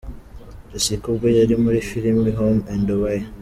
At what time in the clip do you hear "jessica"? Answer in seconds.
0.71-1.05